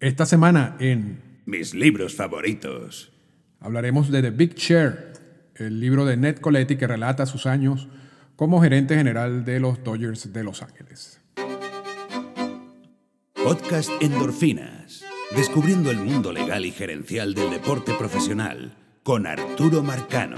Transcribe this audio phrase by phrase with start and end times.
[0.00, 3.10] Esta semana en Mis libros favoritos.
[3.58, 5.12] hablaremos de The Big Chair,
[5.56, 7.88] el libro de Ned Coletti que relata sus años
[8.36, 11.20] como gerente general de los Dodgers de Los Ángeles.
[13.32, 15.04] Podcast Endorfinas.
[15.34, 20.36] Descubriendo el mundo legal y gerencial del deporte profesional con Arturo Marcano.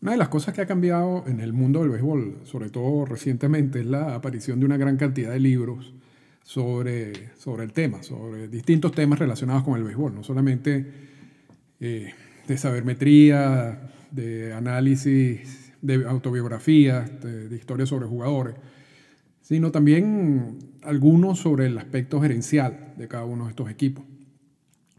[0.00, 3.80] Una de las cosas que ha cambiado en el mundo del béisbol, sobre todo recientemente,
[3.80, 5.92] es la aparición de una gran cantidad de libros
[6.44, 10.86] sobre, sobre el tema, sobre distintos temas relacionados con el béisbol, no solamente
[11.80, 12.12] eh,
[12.46, 18.54] de sabermetría, de análisis, de autobiografías, de, de historias sobre jugadores,
[19.40, 24.04] sino también algunos sobre el aspecto gerencial de cada uno de estos equipos.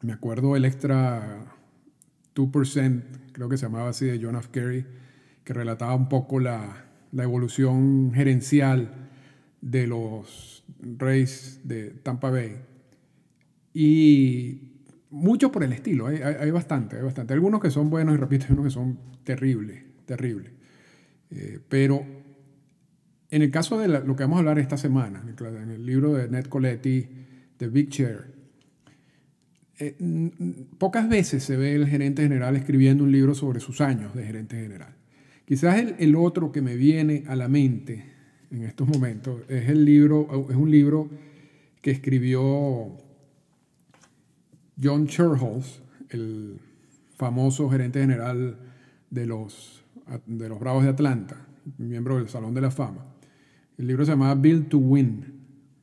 [0.02, 1.46] Me acuerdo el extra
[2.36, 4.50] 2%, creo que se llamaba así, de John F.
[4.52, 4.86] Kerry,
[5.44, 9.10] que relataba un poco la, la evolución gerencial
[9.62, 12.58] de los Rays de Tampa Bay.
[13.74, 14.76] Y
[15.10, 17.34] mucho por el estilo, hay, hay, bastante, hay bastante.
[17.34, 20.52] Algunos que son buenos y repito, hay unos que son terribles, terribles.
[21.32, 22.06] Eh, pero
[23.32, 26.30] en el caso de lo que vamos a hablar esta semana, en el, libro de
[26.30, 27.08] Ned Coletti,
[27.58, 28.34] The Big Chair,
[29.78, 29.98] eh,
[30.78, 34.56] pocas veces se ve el gerente general escribiendo un libro sobre sus años de gerente
[34.56, 34.96] general.
[35.44, 38.15] Quizás el, el otro que me viene a la mente
[38.52, 41.10] en estos momentos es el libro, es un libro
[41.82, 42.98] que escribió
[44.82, 46.60] John Sherholz, el
[47.16, 48.58] famoso gerente general
[49.10, 49.84] de los,
[50.26, 53.06] de los Bravos de Atlanta, miembro del Salón de la Fama.
[53.78, 55.34] El libro se llamaba Build to Win,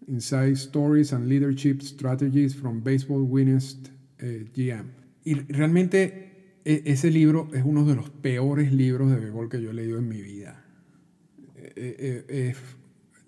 [0.08, 3.88] Inside Stories and Leadership Strategies from Baseball Winnest
[4.18, 4.90] eh, GM.
[5.24, 9.70] Y realmente e- ese libro es uno de los peores libros de béisbol que yo
[9.70, 10.61] he leído en mi vida.
[11.76, 12.56] Eh, eh, Es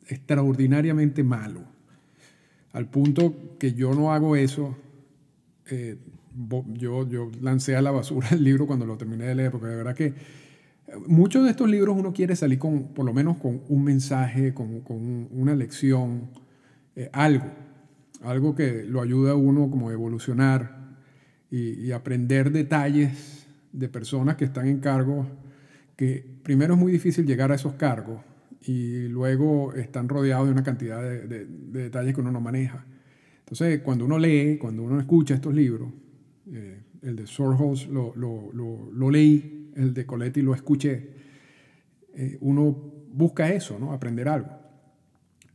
[0.06, 1.62] extraordinariamente malo.
[2.72, 4.76] Al punto que yo no hago eso,
[5.70, 5.96] eh,
[6.74, 9.76] yo, yo lancé a la basura el libro cuando lo terminé de leer, porque de
[9.76, 10.14] verdad que eh,
[11.06, 14.80] muchos de estos libros uno quiere salir con, por lo menos con un mensaje, con,
[14.80, 16.28] con una lección,
[17.12, 17.46] algo,
[18.22, 20.94] algo que lo ayuda a uno como a evolucionar
[21.50, 25.26] y, y aprender detalles de personas que están en cargos,
[25.96, 28.20] que primero es muy difícil llegar a esos cargos
[28.66, 32.86] y luego están rodeados de una cantidad de, de- de detalles que uno no maneja.
[33.40, 35.92] Entonces, cuando uno lee, cuando uno escucha estos libros,
[36.50, 41.10] eh, el de Sorholz lo, lo, lo, lo leí, el de Coletti lo escuché,
[42.14, 42.72] eh, uno
[43.12, 43.92] busca eso, ¿no?
[43.92, 44.48] aprender algo.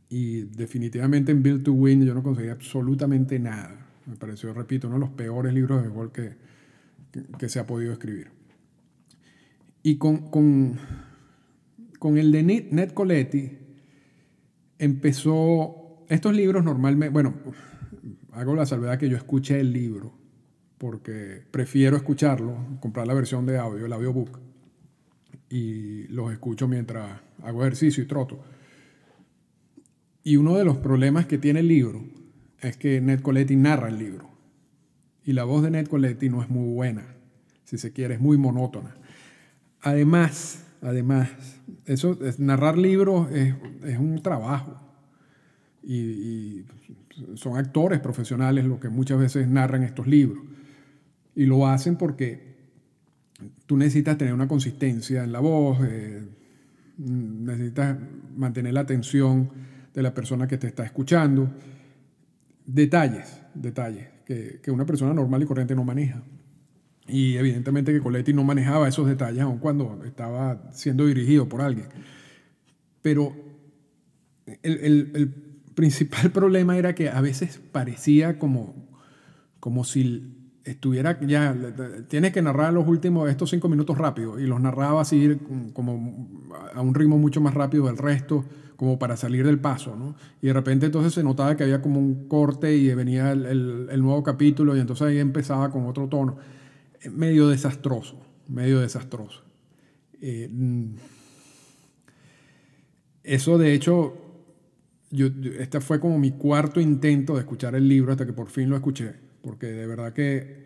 [0.08, 3.86] Y definitivamente en Build to Win yo no conseguí absolutamente nada.
[4.06, 6.32] Me pareció, repito, uno de los peores libros de béisbol que,
[7.12, 8.28] que, que se ha podido escribir.
[9.82, 10.78] Y con, con,
[12.00, 13.52] con el de Ned Coletti
[14.80, 15.76] empezó...
[16.08, 17.34] Estos libros normalmente, bueno,
[18.32, 20.12] hago la salvedad que yo escuché el libro,
[20.76, 24.40] porque prefiero escucharlo, comprar la versión de audio, el audiobook,
[25.48, 28.42] y los escucho mientras hago ejercicio y troto.
[30.24, 32.02] Y uno de los problemas que tiene el libro
[32.60, 34.28] es que Ned Coletti narra el libro.
[35.24, 37.14] Y la voz de Ned Coletti no es muy buena,
[37.62, 38.96] si se quiere, es muy monótona.
[39.80, 41.30] Además, además,
[41.86, 43.54] eso, es- narrar libros es,
[43.98, 44.80] un trabajo.
[45.82, 46.64] Y,
[47.34, 50.42] son actores profesionales los que muchas veces narran estos libros.
[51.34, 52.56] Y lo hacen porque
[53.66, 56.22] tú necesitas tener una consistencia en la voz, eh,
[56.96, 57.98] necesitas
[58.36, 59.50] mantener la atención
[59.92, 61.50] de la persona que te está escuchando.
[62.64, 66.22] Detalles, detalles que una persona normal y corriente no maneja.
[67.10, 71.88] Y evidentemente que Coletti no manejaba esos detalles aun cuando estaba siendo dirigido por alguien.
[73.02, 73.34] Pero
[74.62, 75.28] el, el- el
[75.74, 78.74] principal problema era que a veces parecía como,
[79.60, 81.56] como si estuviera ya,
[82.08, 85.38] tienes que narrar los últimos, estos cinco minutos rápido, y los narraba así
[85.72, 86.28] como
[86.74, 88.44] a un ritmo mucho más rápido del resto,
[88.76, 90.14] como para salir del paso, ¿no?
[90.40, 93.88] Y de repente entonces se notaba que había como un corte y venía el, el-
[93.90, 96.38] el nuevo capítulo y entonces ahí empezaba con otro tono.
[97.10, 99.42] Medio desastroso, medio desastroso.
[100.20, 100.94] Eh, mm,
[103.22, 104.16] eso de hecho,
[105.10, 108.68] yo, este fue como mi cuarto intento de escuchar el libro hasta que por fin
[108.68, 110.64] lo escuché, porque de verdad que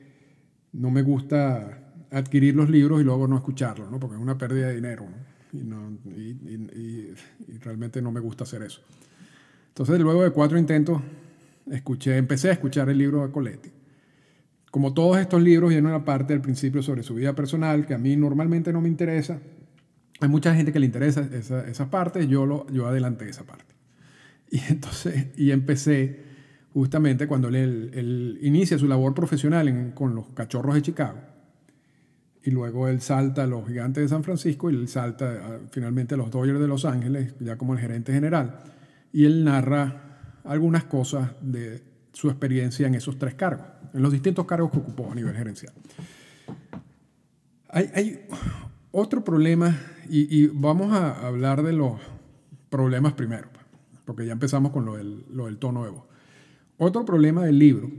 [0.73, 3.99] no me gusta adquirir los libros y luego no escucharlos, ¿no?
[3.99, 5.07] porque es una pérdida de dinero.
[5.53, 5.97] Y, no-
[7.63, 8.81] realmente no me gusta hacer eso.
[9.69, 11.01] Entonces luego de cuatro intentos
[11.71, 13.71] escuché, empecé a escuchar el libro de Coletti.
[14.75, 17.99] Como todos estos libros, viene una parte al principio sobre su vida personal que a
[17.99, 19.39] mí normalmente no me interesa.
[20.19, 23.73] Hay mucha gente que le interesa esa, esa parte, yo, lo, yo adelanté esa parte.
[24.51, 26.25] Y entonces, y empecé
[26.73, 31.21] justamente cuando él, inicia su labor profesional con los cachorros de Chicago.
[32.43, 36.17] Y luego él salta a los gigantes de San Francisco y él salta finalmente a
[36.17, 38.59] los Dodgers de Los Ángeles, ya como el gerente general.
[39.13, 44.47] Y él narra algunas cosas de su experiencia en esos tres cargos, en los distintos
[44.47, 45.75] cargos que ocupó a nivel gerencial.
[47.69, 48.27] Hay,
[48.93, 49.77] otro problema,
[50.09, 52.01] y, vamos a hablar de los
[52.71, 53.67] problemas primero, pues,
[54.05, 55.93] porque ya empezamos con lo del, lo del tono de
[56.79, 57.91] Otro problema del libro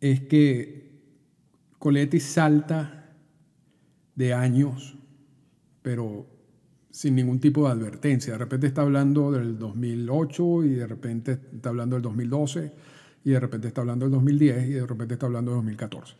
[0.00, 1.00] es que
[1.80, 3.12] Coletti salta
[4.14, 4.96] de años,
[5.82, 6.35] pero
[6.96, 8.32] sin ningún tipo de advertencia.
[8.32, 12.72] De repente está hablando del 2008 y de repente está hablando del 2012
[13.22, 16.14] y de repente está hablando del 2010 y de repente está hablando del 2014.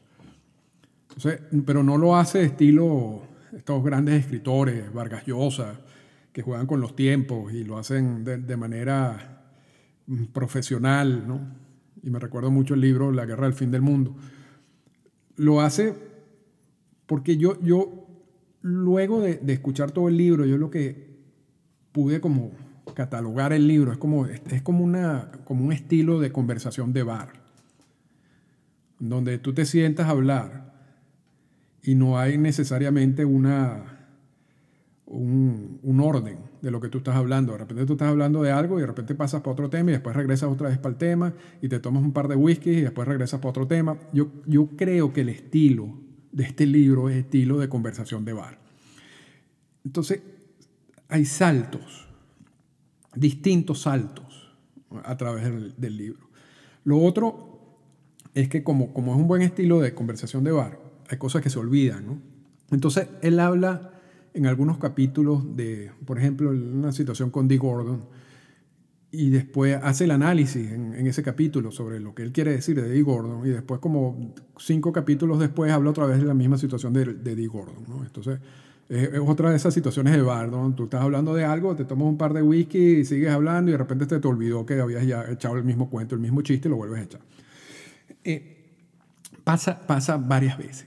[1.64, 3.22] pero no lo hace estilo
[3.56, 5.80] estos grandes escritores, Vargas Llosa,
[6.30, 9.46] que juegan con los tiempos y lo hacen de, manera
[10.06, 11.40] mm, profesional, ¿no?
[12.02, 14.14] Y me recuerdo mucho el libro La guerra del fin del mundo.
[15.36, 15.94] Lo hace
[17.06, 18.05] porque yo, yo
[18.66, 21.06] luego de, escuchar todo el libro, yo lo que
[21.92, 22.50] pude como
[22.94, 27.28] catalogar el libro es como, es como, una, como un estilo de conversación de bar,
[28.98, 30.74] donde tú te sientas a hablar
[31.80, 34.08] y no hay necesariamente una,
[35.06, 37.52] un, un, orden de lo que tú estás hablando.
[37.52, 39.92] De repente tú estás hablando de algo y de repente pasas para otro tema y
[39.92, 42.80] después regresas otra vez para el tema y te tomas un par de whisky y
[42.80, 43.96] después regresas para otro tema.
[44.12, 46.05] Yo, yo creo que el estilo
[46.36, 48.58] de este libro es estilo de conversación de bar.
[49.86, 50.20] Entonces,
[51.08, 52.06] hay saltos,
[53.14, 54.54] distintos saltos
[55.02, 55.44] a través
[55.78, 56.28] del, libro.
[56.84, 57.78] Lo otro
[58.34, 60.78] es que como, como es un buen estilo de conversación de bar,
[61.08, 62.18] hay cosas que se olvidan, ¿no?
[62.70, 63.92] Entonces, él habla
[64.34, 68.04] en algunos capítulos de, por ejemplo, una situación con Dee Gordon,
[69.16, 72.88] y después hace el análisis en, ese capítulo sobre lo que él quiere decir de
[72.88, 76.92] Dee Gordon, y después como cinco capítulos después habla otra vez de la misma situación
[76.92, 78.04] de, de Dee Gordon, ¿no?
[78.04, 78.38] Entonces,
[78.88, 80.74] es, otra de esas situaciones de bar, ¿no?
[80.74, 83.72] Tú estás hablando de algo, te tomas un par de whisky y sigues hablando y
[83.72, 86.68] de repente te, te olvidó que habías ya echado el mismo cuento, el mismo chiste
[86.68, 87.20] y lo vuelves a echar.
[88.24, 88.56] Eh,
[89.44, 90.86] pasa, pasa varias veces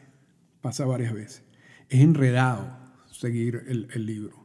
[0.61, 1.43] pasa varias veces.
[1.89, 2.69] Es enredado
[3.11, 4.38] seguir el, libro.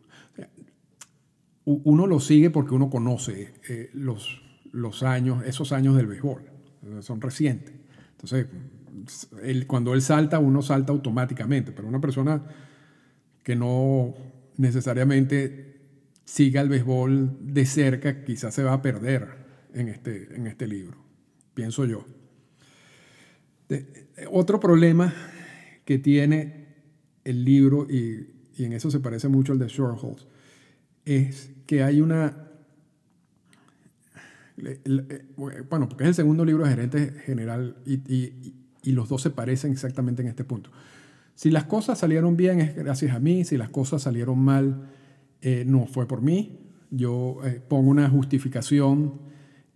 [1.67, 6.43] Uno lo sigue porque uno conoce eh, los, los años, esos años del béisbol,
[7.01, 7.75] son recientes.
[8.13, 8.47] Entonces,
[9.67, 12.43] cuando él salta, uno salta automáticamente, pero una persona
[13.43, 14.15] que no
[14.57, 15.75] necesariamente
[16.25, 19.29] siga el béisbol de cerca, quizás se va a perder
[19.75, 20.99] en este, en este libro,
[21.55, 22.07] pienso yo.
[24.31, 25.13] otro problema
[25.85, 26.65] que tiene
[27.25, 30.27] el libro, y, en eso se parece mucho al de Shorthouse,
[31.05, 32.41] es que hay una...
[35.37, 40.23] Bueno, porque es el segundo libro de gerente general y, los dos se parecen exactamente
[40.23, 40.71] en este punto.
[41.35, 44.91] Si las cosas salieron bien es gracias a mí, si las cosas salieron mal
[45.41, 46.61] eh, no fue por mí.
[46.91, 49.21] Yo eh, pongo una justificación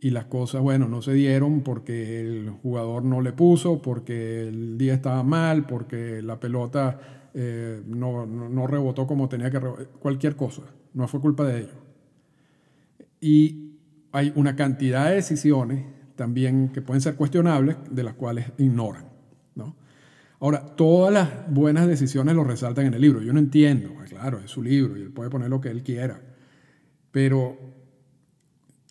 [0.01, 4.79] y las cosas, bueno, no se dieron porque el jugador no le puso, porque el
[4.79, 10.37] día estaba mal, porque la pelota eh, no, no, rebotó como tenía que rebotar, cualquier
[10.37, 10.63] cosa,
[10.95, 11.77] no fue culpa de ellos.
[13.21, 13.75] Y
[14.13, 15.85] hay una cantidad de decisiones
[16.17, 19.05] también que pueden ser cuestionables, de las cuales ignoran.
[19.55, 19.77] ¿no?
[20.41, 23.23] Ahora, todas las buenas decisiones lo resaltan en el libro.
[23.23, 25.83] Yo no entiendo, pues claro, es su libro y él puede poner lo que él
[25.83, 26.21] quiera,
[27.11, 27.57] pero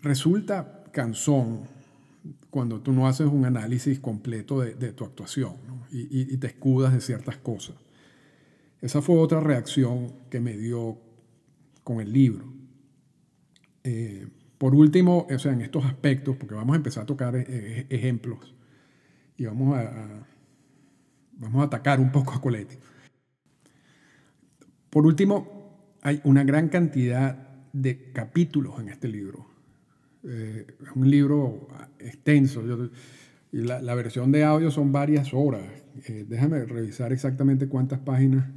[0.01, 1.61] resulta cansón
[2.49, 5.55] cuando tú no haces un análisis completo de, tu actuación
[5.91, 7.75] y, te escudas de ciertas cosas.
[8.81, 10.97] Esa fue otra reacción que me dio
[11.87, 12.43] con el libro.
[13.81, 14.27] Eh,
[14.57, 17.85] por último, o sea, en estos aspectos, porque vamos a empezar a tocar eh, eh,
[17.89, 18.53] ejemplos
[19.37, 20.27] y vamos a,
[21.37, 22.75] vamos a atacar un poco a Coletti.
[24.89, 27.37] Por último, hay una gran cantidad
[27.71, 29.47] de capítulos en este libro
[30.23, 32.61] es un libro extenso.
[33.53, 35.63] y la, versión de audio son varias horas.
[36.27, 38.49] Déjame revisar exactamente cuántas páginas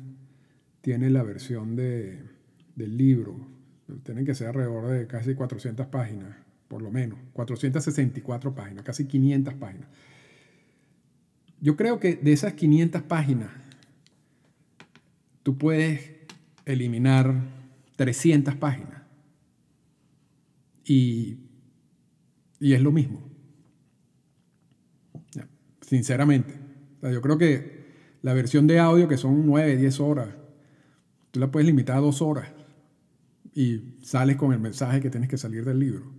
[0.80, 2.39] tiene la versión de,
[2.76, 3.36] del libro.
[4.04, 6.36] Tienen que ser alrededor de casi 400 páginas,
[6.68, 7.18] por lo menos.
[7.32, 9.88] 464 páginas, casi 500 páginas.
[11.60, 13.50] Yo creo que de esas 500 páginas,
[15.42, 16.10] tú puedes
[16.64, 17.34] eliminar
[17.96, 19.02] 300 páginas.
[20.84, 21.50] Y
[22.60, 23.22] y es lo mismo.
[25.80, 26.54] Sinceramente.
[27.02, 27.80] yo creo que
[28.22, 30.28] la versión de audio, que son 9, 10 horas,
[31.32, 32.48] tú la puedes limitar a dos horas
[33.54, 36.12] y sales con el mensaje que tienes que salir del libro.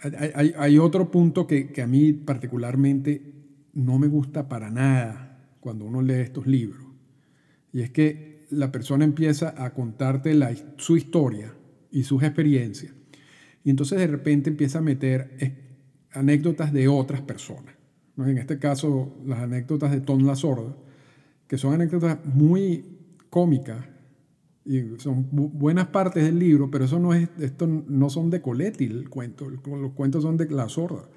[0.00, 3.32] hay, otro punto que, que, a mí particularmente
[3.72, 6.84] no me gusta para nada cuando uno lee estos libros.
[7.72, 10.38] Y es que la persona empieza a contarte
[10.76, 11.54] su historia
[11.90, 12.92] y sus experiencias.
[13.64, 15.38] Y entonces de repente empieza a meter
[16.12, 17.74] anécdotas de otras personas.
[18.18, 20.76] En este caso, las anécdotas de Tom La Sorda,
[21.46, 22.84] que son anécdotas muy
[23.30, 23.86] cómicas
[24.64, 28.84] y son buenas partes del libro, pero eso no es, esto no son de Coletti
[28.84, 31.08] el cuento, los cuentos son de La Sorda.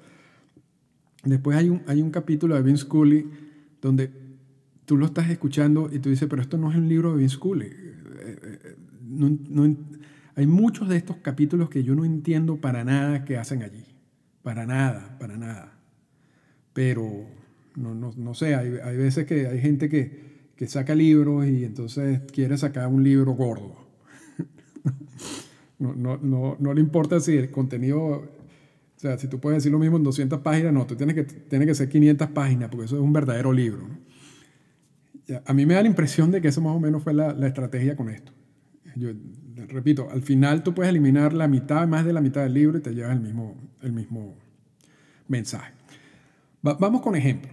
[1.24, 3.26] Después hay un, hay un capítulo de Vince Cooley
[3.80, 4.10] donde
[4.84, 7.38] tú lo estás escuchando y tú dices, pero esto no es un libro de Vince
[7.38, 7.68] Cooley.
[7.68, 9.76] Eh, eh, no,
[10.34, 13.84] hay muchos de estos capítulos que yo no entiendo para nada qué hacen allí.
[14.42, 15.78] Para nada, para nada.
[16.72, 17.26] Pero
[17.74, 21.64] no, no, no sé, hay, hay, veces que hay gente que, que, saca libros y
[21.64, 23.76] entonces quiere sacar un libro gordo.
[25.78, 28.36] no, no, no, no le importa si el contenido
[28.96, 31.24] o sea, si tú puedes decir lo mismo en 200 páginas, no, tú tienes que,
[31.24, 33.86] tiene que ser 500 páginas, porque eso es un verdadero libro.
[35.44, 37.46] A mí me da la impresión de que eso más o menos fue la, la
[37.46, 38.32] estrategia con esto.
[39.68, 42.80] Repito, al final tú puedes eliminar la mitad, más de la mitad del libro y
[42.80, 44.34] te llevas el mismo, el mismo
[45.28, 45.74] mensaje.
[46.62, 47.52] vamos con ejemplos.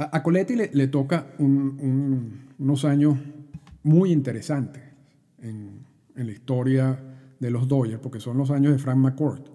[0.00, 3.18] A, Coletti le, toca unos años
[3.82, 4.82] muy interesantes
[5.42, 7.00] en, la historia
[7.38, 9.48] de los Dodgers, porque son los años de Frank McCourt.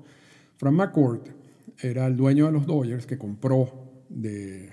[0.58, 1.30] Frank McCourt
[1.80, 4.70] era el dueño de los Dodgers que compró de,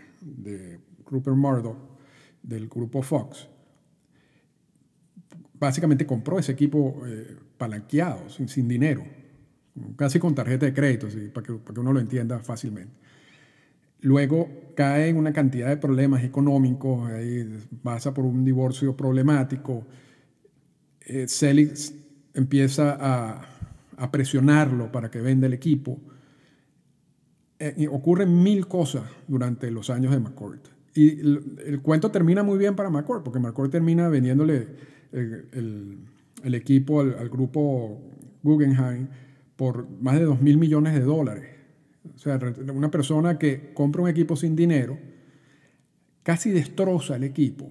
[1.06, 1.78] Rupert Murdoch
[2.42, 3.48] del grupo Fox
[5.60, 9.04] básicamente compró ese equipo eh, palanqueado, sin, dinero,
[9.94, 12.94] casi con tarjeta de crédito, para, que, uno lo entienda fácilmente.
[14.00, 17.11] Luego cae en una cantidad de problemas económicos,
[17.83, 19.87] pasa por un divorcio problemático.
[21.07, 21.26] Eh,
[22.35, 23.42] empieza a,
[23.97, 26.00] a, presionarlo para que venda el equipo.
[27.59, 30.66] Eh, ocurren mil cosas durante los años de McCourt.
[30.95, 34.66] Y el, cuento termina muy bien para McCourt, porque McCourt termina vendiéndole
[35.12, 38.00] el, equipo, al, grupo
[38.42, 39.09] Guggenheim,
[39.57, 41.60] por más de 2 mil millones de dólares.
[42.14, 42.38] O sea,
[42.73, 44.99] una persona que compra un equipo sin dinero
[46.23, 47.71] casi destroza el equipo.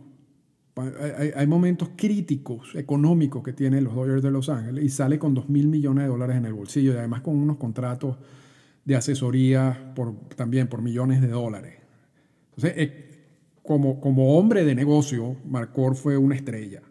[1.36, 5.50] Hay, momentos críticos económicos que tienen los Dodgers de Los Ángeles y sale con 2
[5.50, 8.18] mil millones de dólares en el bolsillo y además con unos contratos
[8.86, 9.94] de asesoría
[10.38, 11.76] también por millones de dólares.
[12.56, 13.10] Entonces, eh,
[13.64, 16.82] como, hombre de negocio, Marcor fue una estrella.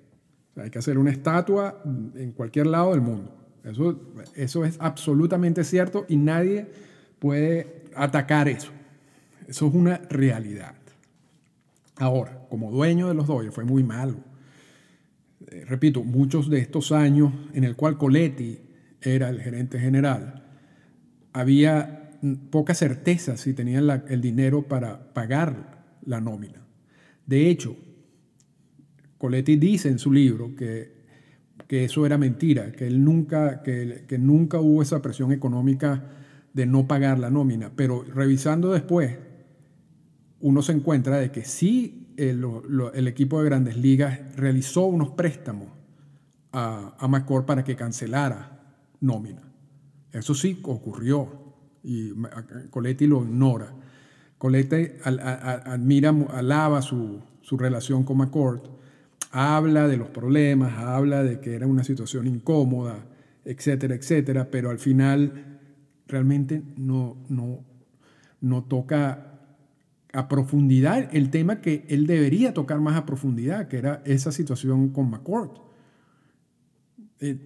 [0.57, 1.83] Hay que hacer una estatua
[2.14, 3.35] en cualquier lado del mundo.
[4.35, 6.68] Eso es absolutamente cierto y nadie
[7.18, 8.70] puede atacar eso.
[9.46, 10.75] Eso es una realidad.
[11.96, 14.16] Ahora, como dueño de los Dodgers fue muy malo.
[15.46, 18.58] Eh, repito, muchos de estos años en el cual Coletti
[19.00, 20.44] era el gerente general,
[21.32, 22.10] había
[22.50, 26.60] poca certeza si tenían el dinero para pagar la nómina.
[27.26, 27.76] De hecho,
[29.18, 30.92] Coletti dice en su libro que,
[31.66, 36.04] que eso era mentira, que, él nunca, que, que nunca hubo esa presión económica
[36.52, 39.17] de no pagar la nómina, pero revisando después,
[40.40, 42.45] uno se encuentra de que sí el,
[42.95, 45.69] el equipo de grandes ligas realizó unos préstamos
[46.52, 48.61] a, a McCord para que cancelara
[49.00, 49.43] nómina.
[50.12, 52.12] Eso sí ocurrió y
[52.71, 53.73] Coletti lo ignora.
[54.37, 58.78] Coletti admira, alaba su, su relación con McCord
[59.31, 63.07] habla de los problemas, habla de que era una situación incómoda,
[63.45, 65.48] etcétera, etcétera, pero al final
[66.08, 67.64] realmente no, no,
[68.40, 69.38] no toca
[70.12, 74.88] a profundidad el tema que él debería tocar más a profundidad, que era esa situación
[74.88, 75.58] con McCourt.
[77.20, 77.36] Eh,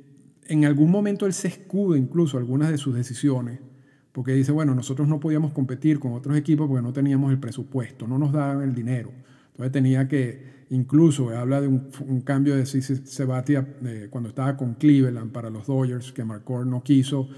[0.47, 3.61] en algún momento él se escuda incluso algunas de sus decisiones,
[4.13, 8.07] porque dice, bueno, nosotros no podíamos competir con otros equipos porque no teníamos el presupuesto,
[8.07, 9.11] no nos daban el dinero.
[9.53, 15.31] Entonces tenía que, Incluso habla de un, cambio de Sebatia eh, cuando estaba con Cleveland
[15.31, 17.29] para los Dodgers, que McCord no quiso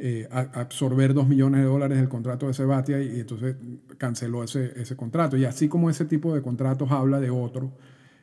[0.00, 3.56] eh, absorber dos millones de dólares del contrato de Sebatia y, entonces
[3.96, 5.36] canceló ese, ese, contrato.
[5.36, 7.72] Y así como ese tipo de contratos habla de otros,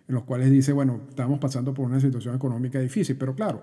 [0.07, 3.17] en los cuales dice, bueno, estamos pasando por una situación económica difícil.
[3.17, 3.61] Pero claro,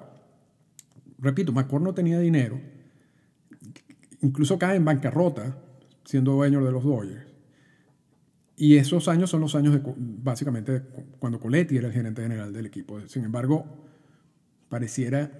[1.19, 2.61] repito, McCord no tenía dinero,
[4.21, 5.57] incluso cae en bancarrota
[6.04, 7.33] siendo dueño de los Dodgers.
[8.57, 10.83] Y esos años son los años de, básicamente
[11.19, 13.00] cuando Coletti era el gerente general del equipo.
[13.09, 13.64] Sin embargo,
[14.69, 15.31] pareciera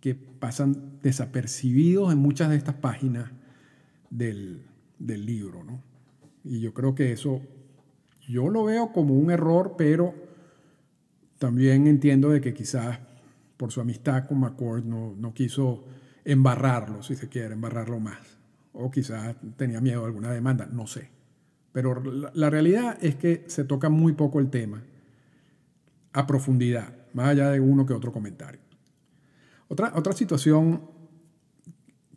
[0.00, 3.30] que pasan desapercibidos en muchas de estas páginas
[4.10, 4.62] del,
[4.98, 5.64] del libro.
[5.64, 5.82] ¿no?
[6.44, 7.40] Y yo creo que eso,
[8.28, 10.14] yo lo veo como un error, pero
[11.38, 12.98] también entiendo de que quizás
[13.56, 15.84] por su amistad con McCord no, no quiso
[16.24, 18.38] embarrarlo, si se quiere, embarrarlo más.
[18.72, 21.08] O quizás tenía miedo a alguna demanda, no sé.
[21.72, 24.82] Pero la, realidad es que se toca muy poco el tema
[26.12, 28.60] a profundidad, más allá de uno que otro comentario.
[29.68, 30.82] Otra, otra situación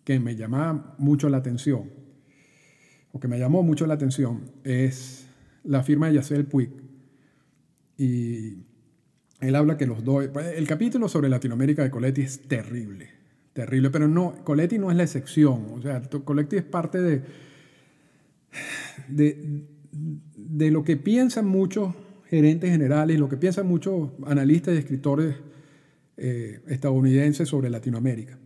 [0.03, 1.91] que me llama mucho la atención,
[3.11, 5.27] o que me llamó mucho la atención, es
[5.63, 6.69] la firma de Yacel Puig.
[7.97, 8.65] Y
[9.39, 10.29] él habla que los dos...
[10.55, 13.19] El capítulo sobre Latinoamérica de Coletti es terrible
[13.59, 17.21] terrible, pero no, Coletti no es la excepción, o sea, Coletti es parte de,
[19.09, 21.93] de, lo que piensan muchos
[22.29, 25.35] gerentes generales, lo que piensan muchos analistas y escritores
[26.19, 28.37] eh, estadounidenses sobre Latinoamérica.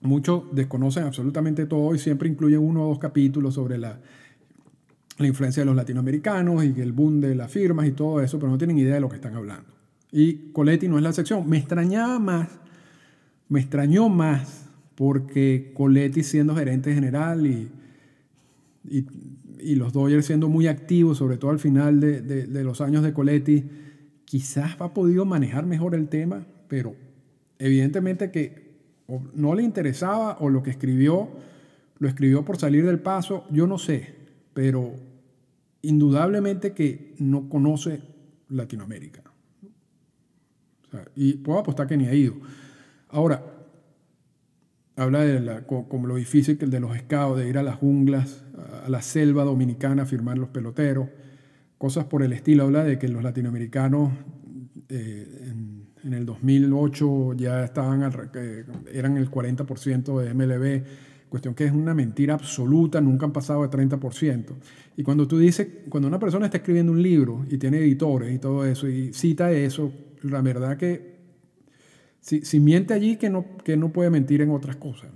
[0.00, 4.00] Muchos desconocen absolutamente todo y siempre incluyen uno o dos capítulos sobre la,
[5.18, 8.58] influencia de los latinoamericanos y el boom de las firmas y todo eso, pero no
[8.58, 9.70] tienen idea de lo que están hablando.
[10.10, 11.48] Y Coletti no es la excepción.
[11.48, 12.48] Me extrañaba más
[13.48, 17.70] me extrañó más porque Coletti siendo gerente general y,
[18.88, 23.12] y, los Dodgers siendo muy activos, sobre todo al final de, de, los años de
[23.12, 23.64] Coletti,
[24.24, 26.94] quizás ha podido manejar mejor el tema, pero
[27.58, 28.74] evidentemente que
[29.34, 31.28] no le interesaba o lo que escribió
[31.98, 34.14] lo escribió por salir del paso, yo no sé,
[34.52, 34.92] pero
[35.82, 38.02] indudablemente que no conoce
[38.48, 39.22] Latinoamérica.
[41.16, 42.34] y puedo apostar que ni ha ido.
[43.08, 43.42] Ahora,
[44.96, 48.44] habla de como lo difícil que el de los scouts, de ir a las junglas,
[48.84, 51.08] a la selva dominicana a firmar los peloteros,
[51.78, 52.64] cosas por el estilo.
[52.64, 54.12] Habla de que los latinoamericanos
[54.88, 55.52] eh,
[56.12, 58.02] el 2008 ya estaban,
[58.92, 60.84] eran el 40% de MLB,
[61.28, 64.44] cuestión que es una mentira absoluta, nunca han pasado de 30%.
[64.96, 68.38] Y cuando tú dices, cuando una persona está escribiendo un libro y tiene editores y
[68.38, 69.92] todo eso, y cita eso,
[70.22, 71.14] la verdad que
[72.20, 75.10] si, miente allí, que no, que no puede mentir en otras cosas.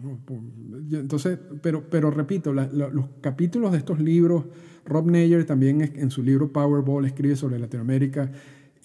[0.92, 4.44] Entonces, pero, pero repito, los capítulos de estos libros,
[4.84, 8.30] Rob Neyer también en su libro Powerball escribe sobre Latinoamérica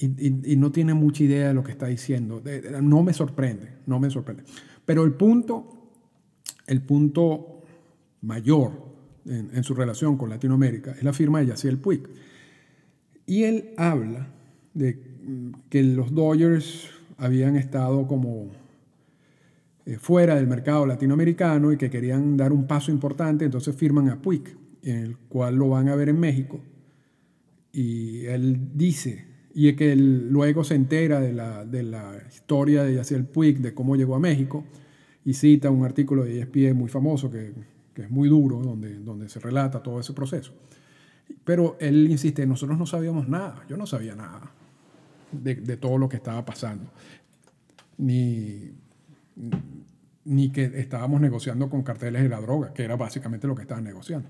[0.06, 2.42] y, no tiene mucha idea de lo que está diciendo.
[2.82, 4.44] No me sorprende, no me sorprende.
[4.86, 5.92] Pero el punto,
[6.68, 7.62] el punto
[8.22, 8.72] mayor
[9.26, 12.04] en, en su relación con Latinoamérica es la firma de Yaciel Puig.
[13.26, 14.28] Y él habla
[14.74, 15.00] de
[15.70, 18.52] que los Dodgers habían estado como
[19.86, 24.22] eh, fuera del mercado latinoamericano y que querían dar un paso importante, entonces firman a
[24.22, 24.44] Puig,
[24.82, 26.62] en el cual lo van a ver en México.
[27.72, 32.84] Y él dice, y es que él luego se entera de la, de la historia
[32.84, 34.66] de Yaciel Puig, de cómo llegó a México,
[35.26, 37.54] y cita un artículo de ESPN muy famoso, que,
[37.94, 40.54] que es muy duro, donde, donde se relata todo ese proceso.
[41.44, 44.52] Pero él insiste, nosotros no sabíamos nada, yo no sabía nada
[45.32, 46.92] de, todo lo que estaba pasando.
[47.98, 48.72] Ni,
[50.26, 53.84] ni que estábamos negociando con carteles de la droga, que era básicamente lo que estaban
[53.84, 54.30] negociando.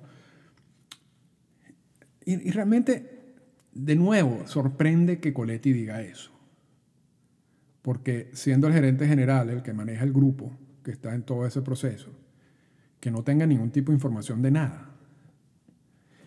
[2.25, 3.22] Y, realmente,
[3.73, 6.31] de nuevo, sorprende que Coletti diga eso.
[7.81, 10.51] Porque siendo el gerente general, el que maneja el grupo,
[10.83, 12.11] que está en todo ese proceso,
[12.99, 14.89] que no tenga ningún tipo de información de nada.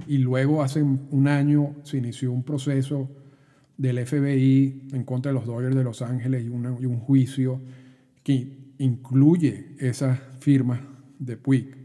[0.06, 3.08] Y luego hace un año se inició un proceso
[3.76, 7.60] del FBI en contra de los Dodgers de Los Ángeles y, un juicio
[8.22, 10.80] que incluye esas firmas
[11.18, 11.76] de Puig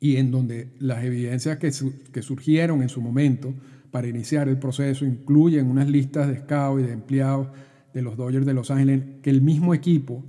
[0.00, 1.70] y en donde las evidencias que,
[2.12, 3.54] que, surgieron en su momento
[3.92, 7.46] para iniciar el proceso incluyen unas listas de scouts y de empleados
[7.94, 10.24] de los Dodgers de Los Ángeles que el mismo equipo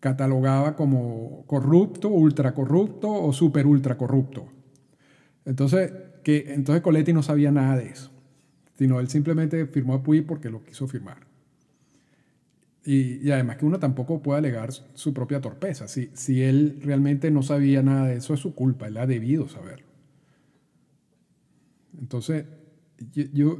[0.00, 4.46] catalogaba como corrupto, ultra corrupto o super ultra corrupto.
[5.46, 5.90] Entonces,
[6.22, 8.10] que, entonces Coletti no sabía nada de eso
[8.78, 11.26] sino él simplemente firmó a Puy porque lo quiso firmar.
[12.84, 15.88] Y, además que uno tampoco puede alegar su propia torpeza.
[15.88, 19.48] Si, si él realmente no sabía nada de eso, es su culpa, él ha debido
[19.48, 19.88] saberlo.
[21.98, 22.44] Entonces,
[23.32, 23.58] yo,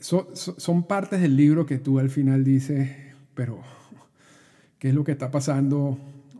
[0.00, 2.88] son partes del libro que tú al final dices,
[3.34, 3.60] pero
[4.78, 5.98] ¿qué es lo que está pasando?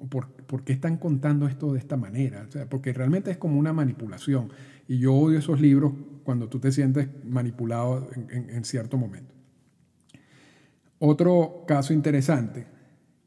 [0.08, 2.44] ¿Por, ¿Por, qué están contando esto de esta manera?
[2.48, 4.50] O sea, porque realmente es como una manipulación.
[4.86, 5.92] Y yo odio esos libros
[6.24, 9.34] cuando tú te sientes manipulado en, cierto momento.
[10.98, 12.66] Otro caso interesante,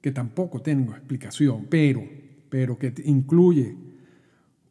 [0.02, 2.02] que tampoco tengo explicación, pero,
[2.50, 3.76] pero que incluye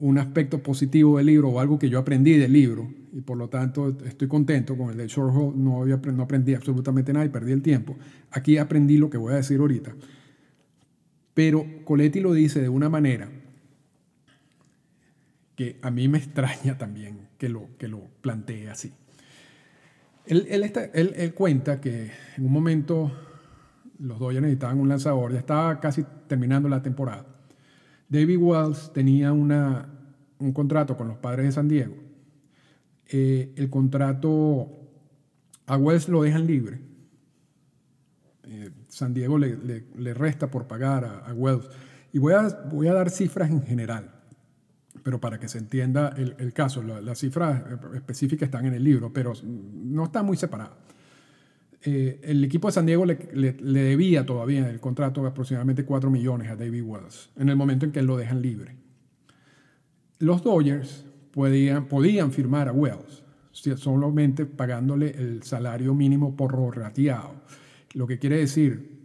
[0.00, 3.48] un aspecto positivo del libro o algo que yo aprendí del libro, y por lo
[3.48, 7.62] tanto estoy contento con el de Short no, no aprendí absolutamente nada y perdí el
[7.62, 7.96] tiempo.
[8.30, 9.94] Aquí aprendí lo que voy a decir ahorita.
[11.34, 13.28] Pero Coletti lo dice de una manera
[15.54, 18.92] que a mí me extraña también que lo, que lo plantee así.
[20.26, 23.10] Él, él, cuenta que en un momento
[23.98, 27.26] los Dodgers necesitaban un lanzador, ya estaba casi terminando la temporada.
[28.10, 29.88] David Wells tenía una,
[30.40, 31.94] un contrato con los padres de San Diego.
[33.06, 34.68] Eh, el contrato
[35.66, 36.80] a Wells lo dejan libre.
[38.42, 41.68] Eh, San Diego le, resta por pagar a, Wells.
[42.12, 44.10] Y voy a, voy a dar cifras en general,
[45.04, 46.82] pero para que se entienda el, caso.
[46.82, 47.62] las cifras
[47.94, 50.74] específicas están en el libro, pero no están muy separadas.
[51.82, 56.50] Eh, el equipo de San Diego le, debía todavía el contrato de aproximadamente 4 millones
[56.50, 58.76] a David Wells en el momento en que lo dejan libre.
[60.18, 63.22] Los Dodgers podían, podían firmar a Wells
[63.76, 67.34] solamente pagándole el salario mínimo por prorrateado.
[67.94, 69.00] Lo que quiere decir,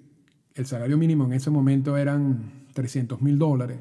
[0.54, 3.78] el salario mínimo en ese momento eran 300 mil dólares.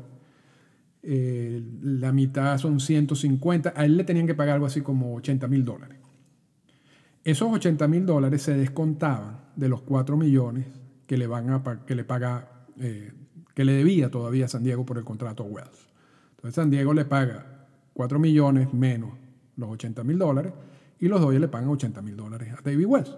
[1.03, 3.75] Eh, la mitad son 150.
[3.77, 5.99] A él le tenían que pagar algo así como 80 mil dólares.
[7.25, 10.67] Esos 80 mil dólares se descontaban de los 4 millones
[11.07, 13.13] que le, van a, que le paga, eh,
[13.55, 15.89] que le debía todavía San Diego por el contrato Wells.
[16.37, 19.11] Entonces San Diego le paga 4 millones menos
[19.57, 20.53] los 80 mil dólares
[21.01, 23.17] y los Dodgers le pagan 80 mil dólares a David Wells.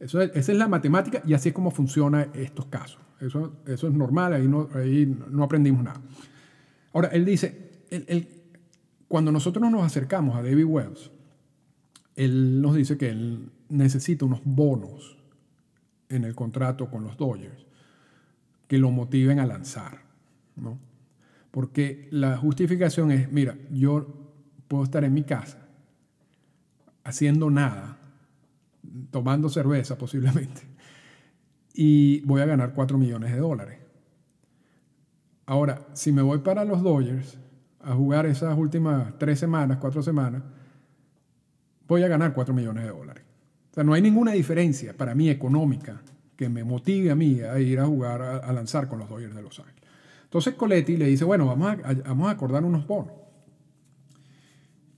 [0.00, 3.00] Eso esa es la matemática y así es como funcionan estos casos.
[3.20, 6.00] Eso, eso es normal, ahí no, ahí no aprendimos nada.
[6.92, 7.84] Ahora, él dice,
[9.06, 11.10] cuando nosotros nos acercamos a David Wells,
[12.16, 15.16] él nos dice que él necesita unos bonos
[16.08, 17.66] en el contrato con los Dodgers
[18.68, 20.02] que lo motiven a lanzar,
[20.56, 20.78] ¿no?
[21.50, 24.06] Porque la justificación es, mira, yo
[24.68, 25.68] puedo estar en mi casa
[27.04, 27.98] haciendo nada,
[29.10, 30.62] tomando cerveza posiblemente,
[31.74, 33.78] y voy a ganar 4 millones de dólares.
[35.46, 37.38] Ahora, si me voy para los Dodgers
[37.80, 40.42] a jugar esas últimas tres semanas, cuatro semanas,
[41.92, 43.24] voy a ganar 4 millones de dólares.
[43.70, 46.02] O sea, no hay ninguna diferencia para mí económica
[46.36, 49.42] que me motive a mí a ir a jugar, a, lanzar con los Dodgers de
[49.42, 49.82] Los Ángeles.
[50.24, 53.12] Entonces Coletti le dice, bueno, vamos a, vamos a acordar unos bonos.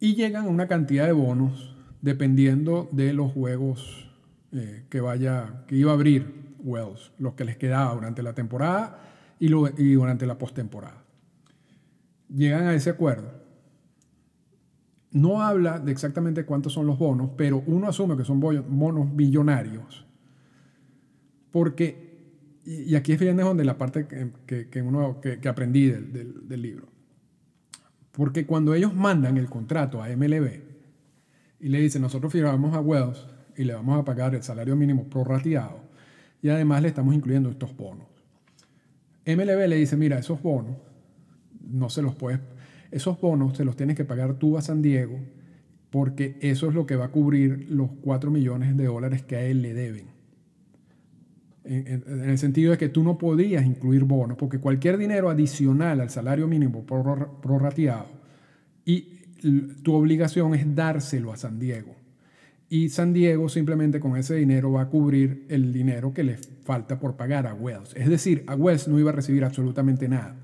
[0.01, 4.11] Y llegan a una cantidad de bonos dependiendo de los juegos
[4.53, 9.01] eh, que, vaya, que iba a abrir Wells, los que les quedaba durante la temporada
[9.41, 11.03] y, y durante la postemporada.
[12.29, 13.44] Llegan a ese acuerdo
[15.15, 20.05] no habla de exactamente cuántos son los bonos, pero uno asume que son bonos millonarios.
[21.53, 26.89] Porque, y aquí es donde la parte que, uno, que, aprendí del, del, libro.
[28.11, 30.63] Porque cuando ellos mandan el contrato a MLB
[31.61, 35.09] y le dicen, nosotros firmamos a Wells y le vamos a pagar el salario mínimo
[35.09, 35.79] prorrateado
[36.43, 38.09] y además le estamos incluyendo estos bonos.
[39.25, 40.77] MLB le dice, mira, esos bonos
[41.61, 42.41] no se los puedes
[42.95, 45.19] esos bonos se los tienes que pagar tú a San Diego
[45.91, 49.43] porque eso es lo que va a cubrir los 4 millones de dólares que a
[49.43, 50.07] él le deben.
[51.65, 56.11] En, el sentido de que tú no podías incluir bonos, porque cualquier dinero adicional al
[56.11, 58.07] salario mínimo prorrateado
[58.85, 59.19] y
[59.83, 61.97] tu obligación es dárselo a San Diego.
[62.69, 67.01] Y San Diego simplemente con ese dinero va a cubrir el dinero que le falta
[67.01, 67.95] por pagar a Wells.
[67.97, 70.37] Es decir, a Wells no iba a recibir absolutamente nada.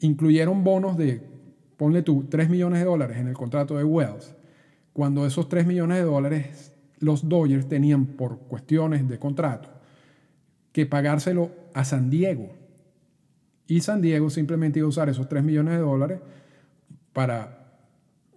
[0.00, 1.37] Incluyeron bonos de
[1.78, 4.34] ponle tú 3 millones de dólares en el contrato de Wells,
[4.92, 9.70] cuando esos 3 millones de dólares los Dodgers tenían por cuestiones de contrato
[10.72, 12.54] que pagárselo a San Diego.
[13.68, 16.18] Y San Diego simplemente iba a usar esos 3 millones de dólares
[17.12, 17.78] para,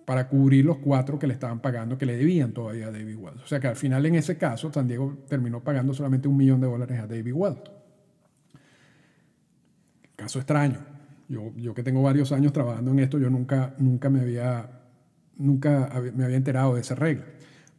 [0.05, 3.41] para cubrir los cuatro que le estaban pagando, que le debían todavía a David Wells.
[3.41, 6.61] O sea que al final en ese caso San Diego terminó pagando solamente un millón
[6.61, 7.71] de dólares a David Wells.
[10.15, 10.90] Caso extraño.
[11.31, 14.69] Yo, que tengo varios años trabajando en esto, yo nunca, nunca, me, había,
[15.37, 17.23] nunca me había enterado de esa regla.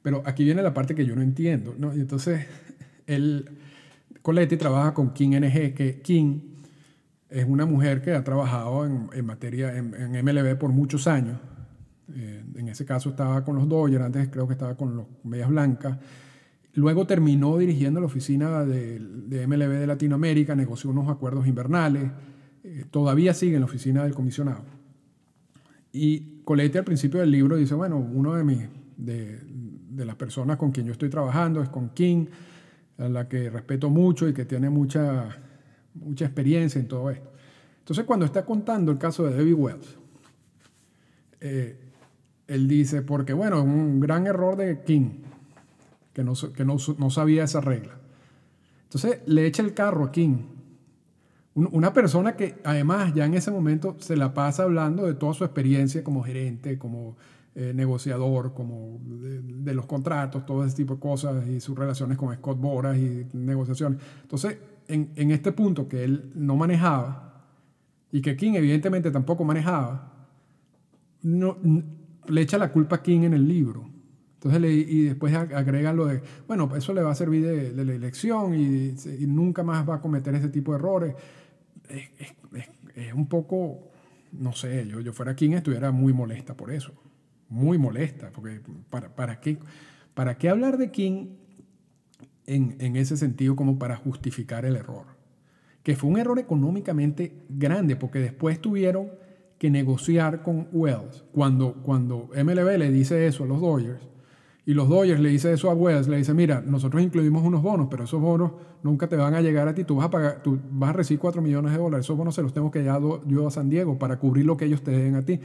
[0.00, 1.74] Pero aquí viene la parte que yo no entiendo.
[1.76, 1.94] ¿no?
[1.94, 2.46] Y entonces,
[3.06, 3.50] él,
[4.22, 6.40] Coletti trabaja con King NG, que King
[7.28, 11.38] es una mujer que ha trabajado en, en materia, en, MLB por muchos años.
[12.14, 15.50] Eh, en ese caso estaba con los Dodgers, antes creo que estaba con los Medias
[15.50, 15.98] Blancas.
[16.72, 22.10] Luego terminó dirigiendo la oficina de, de MLB de Latinoamérica, negoció unos acuerdos invernales
[22.64, 24.64] eh, todavía sigue en la oficina del comisionado.
[25.92, 28.60] Y Colette al principio del libro dice, bueno, uno de, mis,
[28.96, 32.26] de, de, las personas con quien yo estoy trabajando es con King,
[32.98, 35.28] a la que respeto mucho y que tiene mucha,
[35.94, 37.30] mucha experiencia en todo esto.
[37.80, 39.98] Entonces cuando está contando el caso de David Wells,
[41.40, 41.78] eh,
[42.46, 45.10] él dice, porque bueno, un gran error de King,
[46.12, 47.98] que, no, que no, no sabía esa regla.
[48.84, 50.51] Entonces le echa el carro a King
[51.54, 55.44] una persona que además ya en ese momento se la pasa hablando de toda su
[55.44, 57.16] experiencia como gerente, como
[57.54, 62.34] eh, negociador, como de, los contratos, todo ese tipo de cosas y sus relaciones con
[62.34, 64.00] Scott Boras y negociaciones.
[64.22, 64.56] Entonces,
[64.88, 67.44] en, en este punto que él no manejaba
[68.10, 70.26] y que King evidentemente tampoco manejaba,
[71.22, 71.58] no,
[72.28, 73.90] le echa la culpa a King en el libro.
[74.34, 77.84] Entonces, le, y después agrega lo de, bueno, eso le va a servir de, de
[77.84, 81.14] la elección y, y, nunca más va a cometer ese tipo de errores.
[81.88, 83.90] Es, es, es, un poco,
[84.32, 86.92] no sé, yo, yo fuera King estuviera muy molesta por eso.
[87.48, 89.58] Muy molesta, porque ¿para, para, qué,
[90.14, 91.26] para qué hablar de King
[92.46, 95.06] en, en ese sentido como para justificar el error?
[95.82, 99.10] Que fue un error económicamente grande, porque después tuvieron
[99.58, 101.24] que negociar con Wells.
[101.32, 104.02] Cuando, cuando MLB le dice eso a los Dodgers,
[104.64, 107.88] y los Dodgers le dice eso a Wells, le dice, mira, nosotros incluimos unos bonos,
[107.90, 110.58] pero esos bonos nunca te van a llegar a ti, tú vas a, pagar, tú
[110.70, 113.46] vas a recibir 4 millones de dólares, esos bonos se los tengo que llevar yo
[113.48, 115.40] a San Diego para cubrir lo que ellos te den a ti.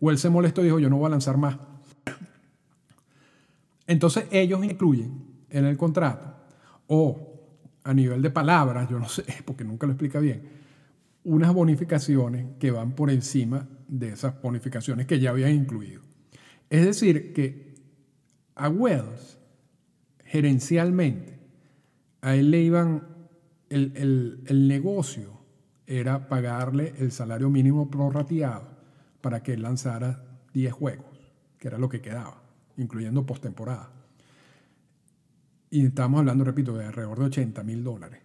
[0.00, 1.56] Wells se molestó y dijo, yo no voy a lanzar más.
[3.86, 5.12] Entonces ellos incluyen
[5.48, 6.26] en el contrato,
[6.88, 7.28] o
[7.84, 10.42] a nivel de palabras, yo no sé, porque nunca lo explica bien,
[11.24, 16.02] unas bonificaciones que van por encima de esas bonificaciones que ya habían incluido.
[16.68, 17.67] Es decir, que
[18.58, 19.38] a Wells,
[20.24, 21.38] gerencialmente,
[22.20, 23.04] a él le iban,
[23.70, 25.38] el, el, el negocio
[25.86, 28.68] era pagarle el salario mínimo prorrateado
[29.20, 32.42] para que él lanzara 10 juegos, que era lo que quedaba,
[32.76, 33.90] incluyendo postemporada.
[35.70, 38.20] Y estamos hablando, repito, de alrededor de 80 mil dólares.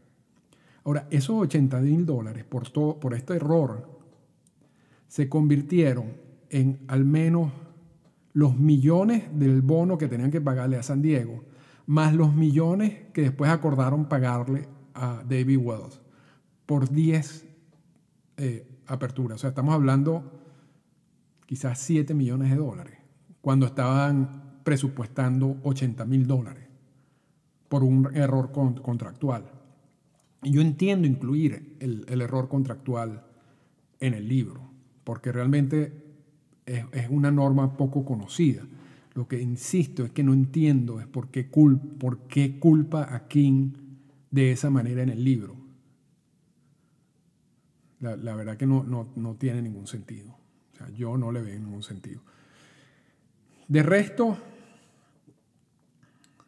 [0.86, 3.90] Ahora, esos 80 mil dólares por, todo, por este error
[5.08, 6.14] se convirtieron
[6.50, 7.52] en al menos
[8.34, 11.44] los millones del bono que tenían que pagarle a San Diego,
[11.86, 16.02] más los millones que después acordaron pagarle a David Wells
[16.66, 17.46] por 10
[18.38, 19.36] eh, aperturas.
[19.36, 20.32] O sea, estamos hablando
[21.46, 22.98] quizás 7 millones de dólares,
[23.42, 26.64] cuando estaban presupuestando 80 mil dólares
[27.70, 29.52] por un error contractual.
[30.42, 33.26] Y yo entiendo incluir el, el error contractual
[34.00, 34.62] en el libro,
[35.04, 36.03] porque realmente
[36.66, 38.64] es, es, una norma poco conocida.
[39.14, 43.28] Lo que insisto es que no entiendo es por qué, cul por qué culpa a
[43.28, 43.74] King
[44.32, 45.56] de esa manera en el libro.
[48.00, 50.36] La, la verdad que no, no, no, tiene ningún sentido.
[50.74, 52.22] O sea, yo no le veo ningún sentido.
[53.68, 54.38] De resto,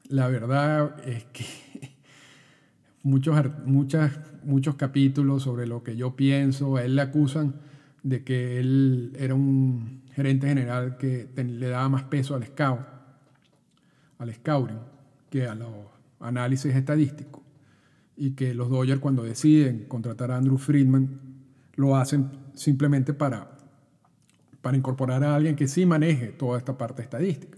[0.09, 1.45] la verdad es que
[3.03, 3.39] muchos,
[4.43, 7.55] muchos capítulos sobre lo que yo pienso, a él le acusan
[8.05, 12.81] de que él era un gerente general que le daba más peso al scout,
[14.19, 14.77] al scouting,
[15.31, 15.73] que a los
[16.19, 17.41] análisis estadísticos.
[18.15, 21.19] Y que los Dodgers cuando deciden contratar a Andrew Friedman
[21.77, 23.57] lo hacen simplemente para,
[24.61, 27.57] para incorporar a alguien que sí maneje toda esta parte estadística.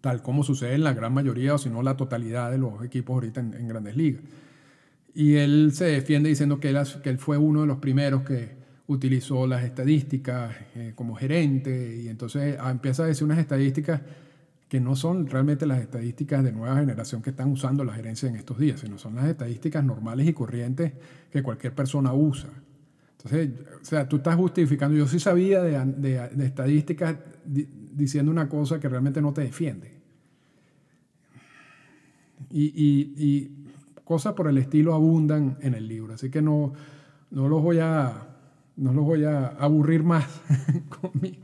[0.00, 3.14] Tal como sucede en la gran mayoría, o si no la totalidad de los equipos
[3.14, 4.22] ahorita en, grandes ligas.
[5.14, 6.70] Y él se defiende diciendo que
[7.04, 12.56] él fue uno de los primeros que, utilizó las estadísticas eh, como gerente y entonces
[12.60, 14.00] ah, empieza a decir unas estadísticas
[14.68, 18.36] que no son realmente las estadísticas de nueva generación que están usando la gerencia en
[18.36, 20.92] estos días, sino son las estadísticas normales y corrientes
[21.30, 22.50] que cualquier persona usa.
[23.16, 28.80] Entonces, o sea, tú estás justificando, yo sí sabía de, estadísticas di, diciendo una cosa
[28.80, 29.92] que realmente no te defiende.
[32.50, 33.66] Y, y, y
[34.04, 36.72] cosas por el estilo abundan en el libro, así que no,
[37.30, 38.35] no los voy a
[38.76, 40.26] no los voy a aburrir más
[40.88, 41.38] con, mi,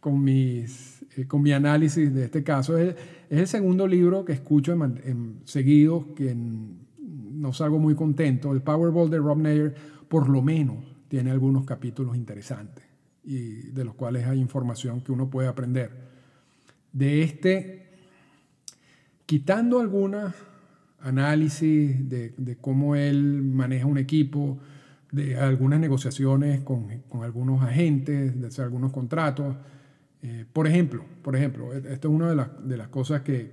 [0.00, 2.78] con, mis, eh, con mi análisis de este caso.
[2.78, 2.94] Es,
[3.28, 8.52] es el segundo libro que escucho en, en seguido, que en, no salgo muy contento.
[8.52, 9.74] El Powerball de Rob Nair,
[10.08, 12.84] por lo menos, tiene algunos capítulos interesantes
[13.24, 15.90] y de los cuales hay información que uno puede aprender.
[16.92, 17.88] De este,
[19.26, 20.32] quitando algunos
[21.00, 24.58] análisis de, de cómo él maneja un equipo,
[25.16, 29.56] de algunas negociaciones con, con algunos agentes, de hacer algunos contratos.
[30.20, 33.50] Eh, por ejemplo, por ejemplo, e-, esto es una de las, de las cosas que,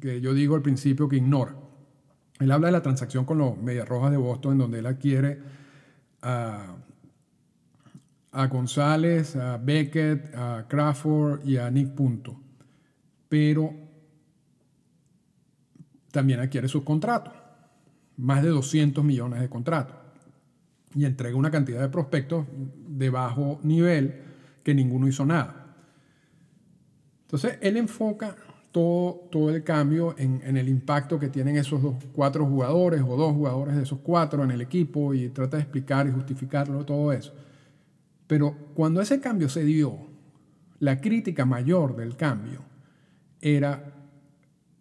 [0.00, 1.54] que, yo digo al principio que ignora.
[2.40, 5.38] Él habla de la transacción con los Medias Rojas de Boston, en donde él adquiere
[6.22, 6.76] a,
[8.32, 12.36] a González, a Beckett, a Crawford y a Nick Punto.
[13.28, 13.72] Pero
[16.10, 17.34] también adquiere sus contratos,
[18.16, 20.07] más de 200 millones de contratos
[20.98, 22.44] y entrega una cantidad de prospectos
[22.88, 24.20] de bajo nivel
[24.64, 25.76] que ninguno hizo nada.
[27.22, 28.34] Entonces, él enfoca
[28.72, 33.16] todo, todo el cambio en, en, el impacto que tienen esos dos, cuatro jugadores o
[33.16, 37.12] dos jugadores de esos cuatro en el equipo y trata de explicar y justificarlo, todo
[37.12, 37.32] eso.
[38.26, 39.96] Pero cuando ese cambio se dio,
[40.80, 42.62] la crítica mayor del cambio
[43.40, 43.94] era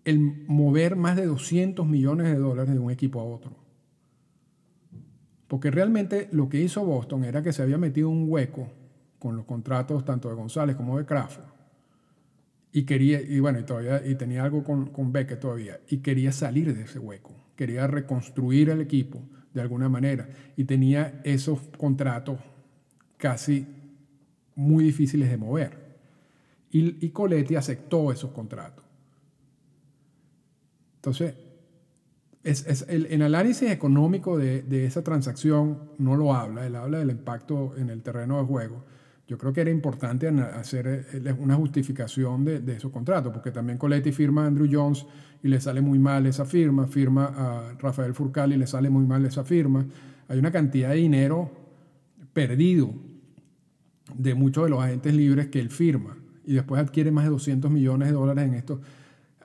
[0.03, 3.66] el mover más de 200 millones de dólares de un equipo a otro.
[5.47, 8.67] Porque realmente lo que hizo Boston era que se había metido un hueco
[9.19, 11.45] con los contratos tanto de González como de Crawford.
[12.71, 16.31] Y quería, y bueno, y todavía, y tenía algo con, con Beckett todavía, y quería
[16.31, 19.21] salir de ese hueco, quería reconstruir el equipo
[19.53, 22.39] de alguna manera, y tenía esos contratos
[23.17, 23.65] casi
[24.53, 25.87] muy difíciles de mover.
[26.69, 28.83] Y, y Coletti aceptó esos contratos.
[30.97, 31.33] Entonces,
[32.43, 37.75] es, el, análisis económico de, de, esa transacción no lo habla, él habla del impacto
[37.77, 38.85] en el terreno de juego.
[39.27, 43.77] Yo creo que era importante hacer eh, una justificación de, de esos contratos, porque también
[43.77, 45.05] Coletti firma a Andrew Jones
[45.43, 49.05] y le sale muy mal esa firma, firma a Rafael Furcal y le sale muy
[49.05, 49.85] mal esa firma.
[50.29, 51.51] Hay una cantidad de dinero
[52.31, 52.93] perdido
[54.15, 57.69] de muchos de los agentes libres que él firma y después adquiere más de 200
[57.69, 58.79] millones de dólares en esto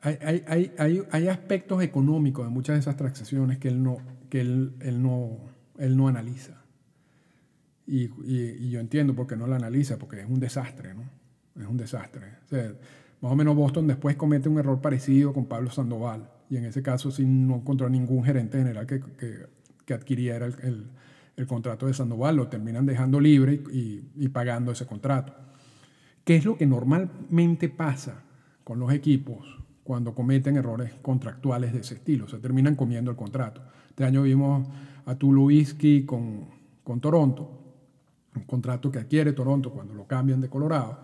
[0.03, 4.41] hay, hay, hay, hay, aspectos económicos de muchas de esas transacciones que él no, que
[4.41, 5.39] él, él no,
[5.79, 6.61] él no analiza.
[7.87, 11.05] Y, y, yo entiendo por qué no lo analiza, porque es un desastre, ¿no?
[11.61, 12.27] Es un desastre.
[13.21, 16.83] más o menos Boston después comete un error parecido con Pablo Sandoval, y en ese
[16.83, 19.47] caso sí no encontró ningún gerente general que, que,
[19.85, 20.87] que adquiriera el, el,
[21.37, 25.33] el, contrato de Sandoval, lo terminan dejando libre y, y pagando ese contrato.
[26.25, 28.23] ¿Qué es lo que normalmente pasa
[28.65, 33.63] con los equipos cuando cometen errores contractuales de ese estilo, se terminan comiendo el contrato.
[33.89, 34.69] Este año vimos
[35.07, 36.47] a Tulowitzki con,
[36.85, 37.59] con Toronto,
[38.35, 41.01] un contrato que adquiere Toronto cuando lo cambian de Colorado.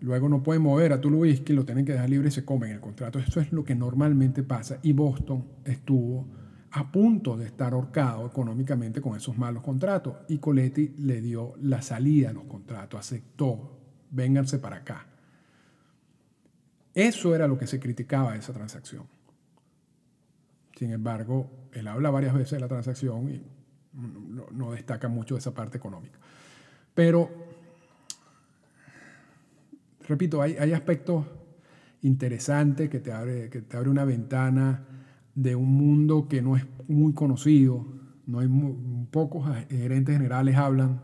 [0.00, 2.80] Luego no pueden mover a Tulowitzki, lo tienen que dejar libre y se comen el
[2.80, 3.18] contrato.
[3.18, 6.26] Eso es lo que normalmente pasa y Boston estuvo
[6.72, 11.80] a punto de estar ahorcado económicamente con esos malos contratos y Coletti le dio la
[11.80, 13.78] salida a los contratos, aceptó,
[14.10, 15.06] vénganse para acá.
[16.96, 19.04] Eso era lo que se criticaba de esa transacción.
[20.74, 23.42] Sin embargo, él habla varias veces de la transacción y
[24.52, 26.18] no, destaca mucho de esa parte económica.
[26.94, 27.30] Pero,
[30.08, 31.26] repito, hay, aspectos
[32.00, 34.86] interesantes que te, abre, que te abre una ventana
[35.34, 37.86] de un mundo que no es muy conocido.
[38.24, 38.48] No hay
[39.10, 41.02] pocos gerentes generales hablan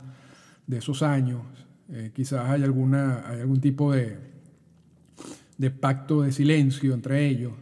[0.67, 1.43] de esos años.
[1.91, 4.32] Eh, quizás hay, alguna, hay algún tipo de,
[5.59, 7.53] de pacto de silencio entre ellos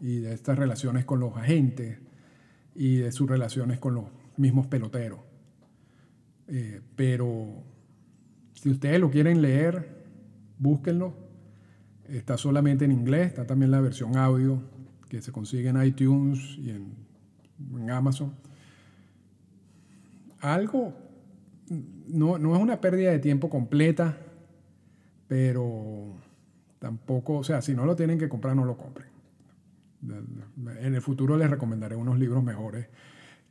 [0.00, 1.98] y de estas relaciones con los agentes
[2.74, 4.04] y de sus relaciones con los
[4.36, 5.20] mismos peloteros.
[6.48, 7.62] Eh, pero
[8.54, 10.04] si ustedes lo quieren leer,
[10.58, 11.14] búsquenlo.
[12.08, 14.62] Está solamente en inglés, está también la versión audio
[15.08, 16.94] que se consigue en iTunes y en,
[17.76, 18.34] en Amazon.
[20.40, 20.94] Algo,
[22.08, 24.18] no, no es una pérdida de tiempo completa,
[25.28, 26.16] pero
[26.82, 29.06] Tampoco, o sea, si no lo tienen que comprar, no lo compren.
[30.80, 32.88] En el futuro les recomendaré unos libros mejores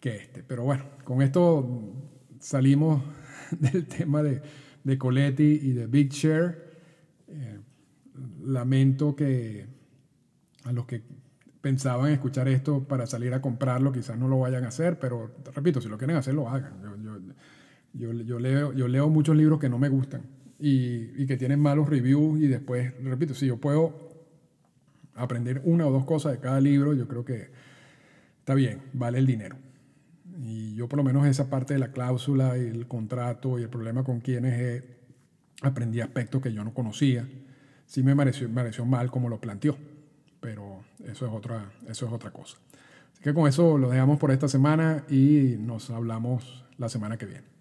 [0.02, 0.44] que este.
[0.44, 1.94] Pero bueno, con esto
[2.42, 3.02] salimos
[3.58, 4.42] del tema de,
[4.84, 6.58] de Coletti y de Big Share.
[7.30, 7.62] Eh,
[8.44, 9.66] lamento que
[10.66, 11.02] a los que
[11.62, 15.80] pensaban escuchar esto para salir a comprarlo, quizás no lo vayan a hacer, pero repito,
[15.80, 16.82] si lo quieren hacer, lo hagan.
[17.94, 21.90] Yo, yo, leo, yo leo muchos libros que no me gustan y, que tienen malos
[21.90, 24.12] reviews y después, repito, si yo puedo
[25.16, 27.50] aprender una o dos cosas de cada libro, yo creo que
[28.40, 29.58] está bien, vale el dinero.
[30.38, 33.70] Y yo por lo menos esa parte de la cláusula y el contrato y el
[33.70, 34.84] problema con quienes
[35.64, 37.28] aprendí aspectos que yo no conocía,
[37.88, 39.78] sí me pareció, me pareció mal como lo planteó,
[40.40, 42.58] pero eso es, otra, eso es otra cosa.
[43.14, 47.26] Así que con eso lo dejamos por esta semana y nos hablamos la semana que
[47.26, 47.61] viene.